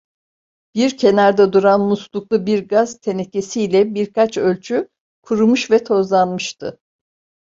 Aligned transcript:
Bir 0.75 0.97
kenarda 0.97 1.53
duran 1.53 1.81
musluklu 1.87 2.45
bir 2.45 2.67
gaz 2.67 2.99
tenekesiyle 2.99 3.93
birkaç 3.95 4.37
ölçü, 4.37 4.89
kurumuş 5.21 5.71
ve 5.71 5.83
tozlanmıştı. 5.83 6.79